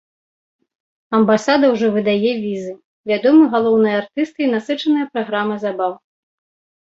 Амбасада 1.17 1.65
ўжо 1.73 1.87
выдае 1.97 2.31
візы, 2.45 2.71
вядомы 3.11 3.43
галоўныя 3.53 3.95
артысты 4.03 4.39
і 4.45 4.49
насычаная 4.57 5.05
праграма 5.13 5.55
забаў. 5.65 5.93